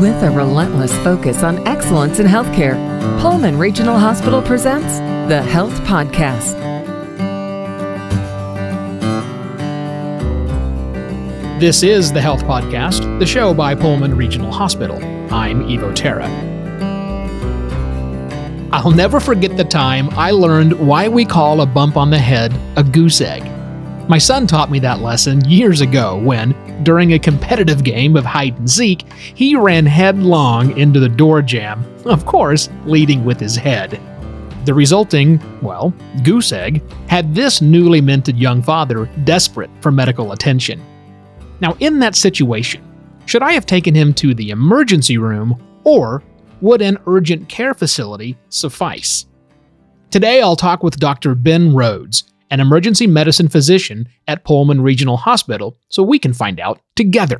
[0.00, 2.74] With a relentless focus on excellence in healthcare,
[3.20, 6.58] Pullman Regional Hospital presents the Health Podcast.
[11.60, 14.96] This is the Health Podcast, the show by Pullman Regional Hospital.
[15.32, 16.26] I'm Evo Terra.
[18.72, 22.52] I'll never forget the time I learned why we call a bump on the head
[22.76, 23.53] a goose egg.
[24.06, 26.52] My son taught me that lesson years ago when,
[26.84, 31.82] during a competitive game of hide and seek, he ran headlong into the door jamb,
[32.04, 33.98] of course, leading with his head.
[34.66, 40.84] The resulting, well, goose egg had this newly minted young father desperate for medical attention.
[41.60, 42.82] Now, in that situation,
[43.24, 46.22] should I have taken him to the emergency room or
[46.60, 49.24] would an urgent care facility suffice?
[50.10, 51.34] Today, I'll talk with Dr.
[51.34, 56.80] Ben Rhoades, an emergency medicine physician at Pullman Regional Hospital, so we can find out
[56.96, 57.38] together.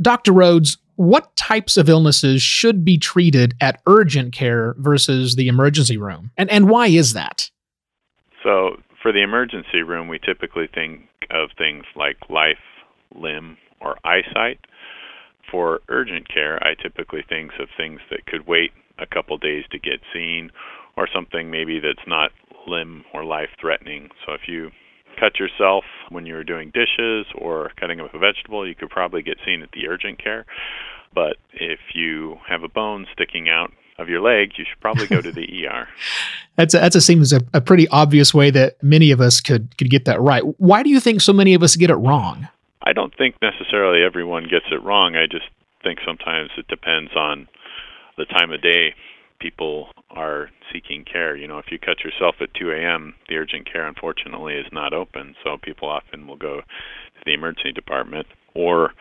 [0.00, 0.32] Dr.
[0.32, 6.30] Rhoades, what types of illnesses should be treated at urgent care versus the emergency room?
[6.36, 7.50] And, and why is that?
[8.42, 12.58] So, for the emergency room, we typically think of things like life,
[13.14, 14.60] limb, or eyesight.
[15.50, 19.78] For urgent care, I typically think of things that could wait a couple days to
[19.78, 20.50] get seen
[20.96, 22.30] or something maybe that's not
[22.66, 24.10] limb or life threatening.
[24.26, 24.70] So if you
[25.18, 29.22] cut yourself when you were doing dishes or cutting up a vegetable, you could probably
[29.22, 30.46] get seen at the urgent care.
[31.14, 35.20] But if you have a bone sticking out of your leg, you should probably go
[35.20, 35.88] to the ER.
[36.56, 39.90] That's a, that seems a, a pretty obvious way that many of us could could
[39.90, 40.42] get that right.
[40.58, 42.48] Why do you think so many of us get it wrong?
[42.82, 45.14] I don't think necessarily everyone gets it wrong.
[45.14, 45.46] I just
[45.82, 47.48] think sometimes it depends on
[48.16, 48.94] the time of day
[49.42, 51.36] people are seeking care.
[51.36, 54.92] You know, if you cut yourself at 2 a.m., the urgent care unfortunately is not
[54.92, 58.92] open, so people often will go to the emergency department or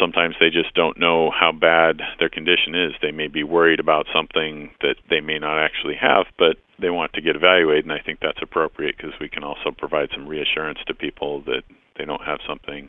[0.00, 2.92] sometimes they just don't know how bad their condition is.
[3.00, 7.12] They may be worried about something that they may not actually have, but they want
[7.14, 10.78] to get evaluated, and I think that's appropriate because we can also provide some reassurance
[10.86, 11.62] to people that
[11.96, 12.88] they don't have something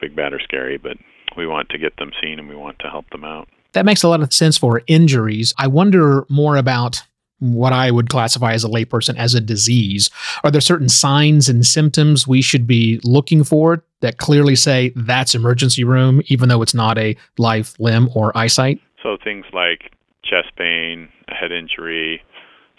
[0.00, 0.96] big, bad, or scary, but
[1.36, 3.48] we want to get them seen and we want to help them out.
[3.72, 5.54] That makes a lot of sense for injuries.
[5.58, 7.02] I wonder more about
[7.38, 10.10] what I would classify as a layperson as a disease.
[10.42, 15.34] Are there certain signs and symptoms we should be looking for that clearly say that's
[15.34, 18.80] emergency room, even though it's not a life, limb, or eyesight?
[19.02, 19.92] So things like
[20.24, 22.22] chest pain, a head injury,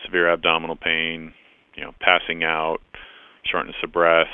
[0.04, 1.34] severe abdominal pain,
[1.76, 2.80] you know, passing out,
[3.46, 4.28] shortness of breath,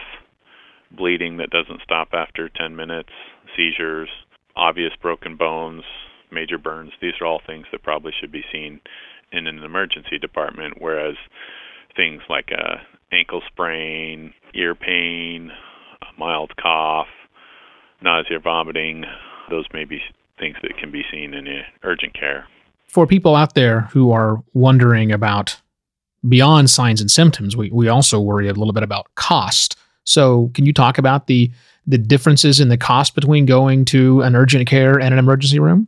[0.91, 3.09] bleeding that doesn't stop after 10 minutes,
[3.55, 4.09] seizures,
[4.55, 5.83] obvious broken bones,
[6.33, 6.91] major burns.
[7.01, 8.81] These are all things that probably should be seen
[9.31, 11.15] in an emergency department, whereas
[11.95, 12.81] things like a
[13.13, 15.51] ankle sprain, ear pain,
[16.01, 17.07] a mild cough,
[18.01, 19.05] nausea, vomiting,
[19.49, 20.01] those may be
[20.39, 21.47] things that can be seen in
[21.83, 22.47] urgent care.
[22.87, 25.57] For people out there who are wondering about
[26.27, 29.77] beyond signs and symptoms, we, we also worry a little bit about cost.
[30.05, 31.51] So, can you talk about the
[31.85, 35.87] the differences in the cost between going to an urgent care and an emergency room?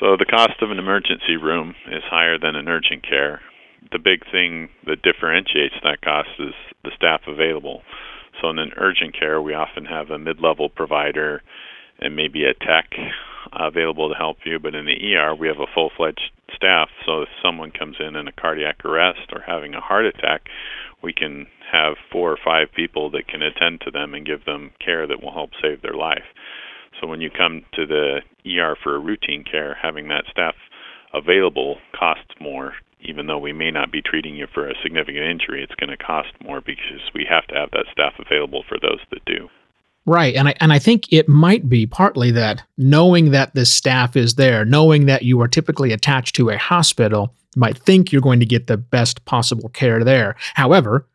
[0.00, 3.40] So the cost of an emergency room is higher than an urgent care.
[3.90, 6.54] The big thing that differentiates that cost is
[6.84, 7.82] the staff available.
[8.40, 11.42] So in an urgent care, we often have a mid-level provider
[11.98, 12.90] and maybe a tech
[13.52, 14.60] available to help you.
[14.60, 16.90] But in the ER, we have a full-fledged staff.
[17.04, 20.48] So if someone comes in in a cardiac arrest or having a heart attack,
[21.02, 24.70] we can have four or five people that can attend to them and give them
[24.84, 26.24] care that will help save their life.
[27.00, 30.54] So when you come to the ER for routine care, having that staff
[31.14, 32.74] available costs more.
[33.00, 35.96] Even though we may not be treating you for a significant injury, it's going to
[35.96, 39.48] cost more because we have to have that staff available for those that do.
[40.04, 40.34] Right.
[40.34, 44.34] And I and I think it might be partly that knowing that this staff is
[44.34, 48.46] there, knowing that you are typically attached to a hospital, might think you're going to
[48.46, 50.34] get the best possible care there.
[50.54, 51.06] However,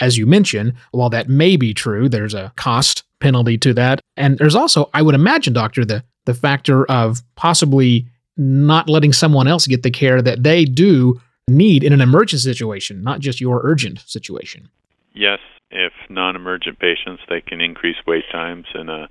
[0.00, 4.00] as you mentioned, while that may be true, there's a cost penalty to that.
[4.16, 8.06] And there's also, I would imagine, doctor, the the factor of possibly
[8.36, 13.02] not letting someone else get the care that they do need in an emergency situation,
[13.02, 14.68] not just your urgent situation.
[15.14, 15.40] Yes,
[15.70, 19.08] if non-emergent patients, they can increase wait times in a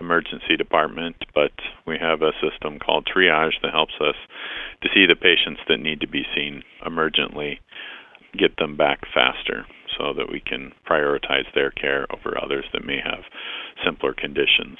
[0.00, 1.52] emergency department, but
[1.86, 4.14] we have a system called triage that helps us
[4.82, 7.58] to see the patients that need to be seen emergently,
[8.36, 9.66] get them back faster
[10.00, 13.24] so that we can prioritize their care over others that may have
[13.84, 14.78] simpler conditions.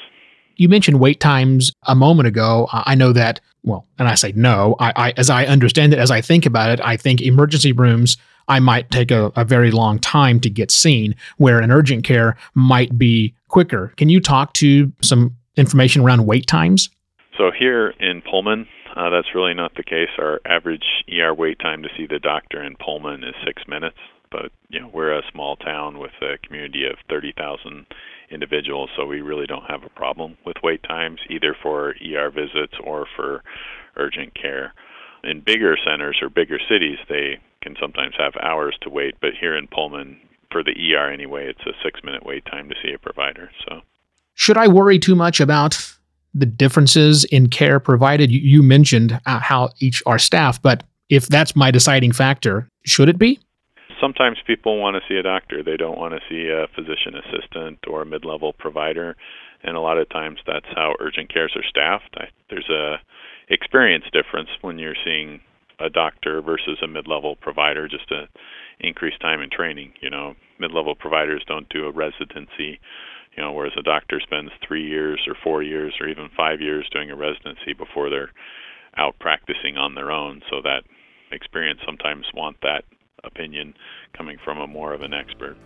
[0.57, 2.69] You mentioned wait times a moment ago.
[2.73, 6.11] I know that, well, and I say no, I, I, as I understand it, as
[6.11, 8.17] I think about it, I think emergency rooms,
[8.49, 12.37] I might take a, a very long time to get seen, where an urgent care
[12.55, 13.93] might be quicker.
[13.97, 16.91] Can you talk to some information around wait times?
[17.37, 20.11] So here in Pullman, Uh, that's really not the case.
[20.19, 23.97] Our average ER wait time to see the doctor in Pullman is six minutes,
[24.31, 27.87] but you know we're a small town with a community of 30,000
[28.31, 32.75] individuals, so we really don't have a problem with wait times either for ER visits
[32.85, 33.43] or for
[33.97, 34.73] urgent care.
[35.25, 39.56] In bigger centers or bigger cities, they can sometimes have hours to wait, but here
[39.56, 40.19] in Pullman,
[40.50, 43.50] for the ER anyway, it's a six minute wait time to see a provider.
[43.69, 43.81] So,
[44.35, 45.79] should I worry too much about
[46.33, 48.31] the differences in care provided?
[48.31, 53.19] You mentioned uh, how each are staffed, but if that's my deciding factor, should it
[53.19, 53.41] be?
[54.00, 55.62] Sometimes people want to see a doctor.
[55.62, 59.17] They don't want to see a physician assistant or a mid level provider.
[59.62, 62.17] And a lot of times that's how urgent cares are staffed.
[62.17, 62.97] I, there's a
[63.50, 65.41] experience difference when you're seeing
[65.81, 68.29] a doctor versus a mid-level provider just to
[68.79, 72.79] increase time in training you know mid-level providers don't do a residency
[73.37, 76.88] you know whereas a doctor spends 3 years or 4 years or even 5 years
[76.93, 78.32] doing a residency before they're
[78.97, 80.85] out practicing on their own so that
[81.32, 82.85] experience sometimes want that
[83.41, 83.75] opinion
[84.13, 85.57] coming from a more of an expert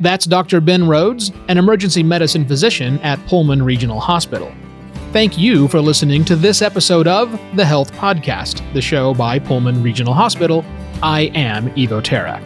[0.00, 0.60] that's Dr.
[0.60, 4.52] Ben Rhoades, an emergency medicine physician at Pullman Regional Hospital.
[5.12, 9.84] Thank you for listening to this episode of The Health Podcast, the show by Pullman
[9.84, 10.64] Regional Hospital.
[11.00, 12.42] I am Evo Terra.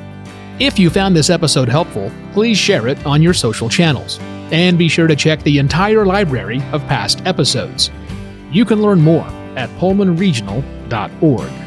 [0.61, 4.19] If you found this episode helpful, please share it on your social channels.
[4.53, 7.91] And be sure to check the entire library of past episodes.
[8.51, 9.27] You can learn more
[9.57, 11.58] at pullmanregional.org.